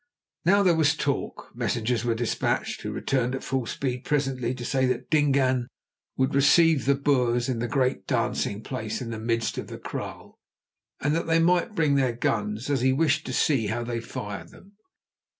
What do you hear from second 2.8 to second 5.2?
who returned at full speed presently to say that